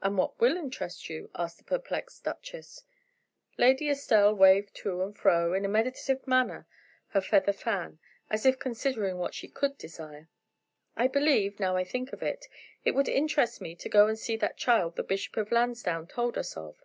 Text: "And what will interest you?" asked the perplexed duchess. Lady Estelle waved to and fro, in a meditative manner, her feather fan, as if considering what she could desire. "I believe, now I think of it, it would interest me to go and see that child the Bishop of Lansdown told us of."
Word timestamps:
"And 0.00 0.16
what 0.16 0.38
will 0.38 0.56
interest 0.56 1.10
you?" 1.10 1.30
asked 1.34 1.58
the 1.58 1.64
perplexed 1.64 2.22
duchess. 2.22 2.84
Lady 3.56 3.90
Estelle 3.90 4.32
waved 4.32 4.72
to 4.76 5.02
and 5.02 5.18
fro, 5.18 5.52
in 5.52 5.64
a 5.64 5.68
meditative 5.68 6.24
manner, 6.28 6.68
her 7.08 7.20
feather 7.20 7.52
fan, 7.52 7.98
as 8.30 8.46
if 8.46 8.60
considering 8.60 9.18
what 9.18 9.34
she 9.34 9.48
could 9.48 9.76
desire. 9.76 10.28
"I 10.96 11.08
believe, 11.08 11.58
now 11.58 11.74
I 11.74 11.82
think 11.82 12.12
of 12.12 12.22
it, 12.22 12.46
it 12.84 12.92
would 12.92 13.08
interest 13.08 13.60
me 13.60 13.74
to 13.74 13.88
go 13.88 14.06
and 14.06 14.16
see 14.16 14.36
that 14.36 14.58
child 14.58 14.94
the 14.94 15.02
Bishop 15.02 15.36
of 15.36 15.50
Lansdown 15.50 16.06
told 16.06 16.38
us 16.38 16.56
of." 16.56 16.84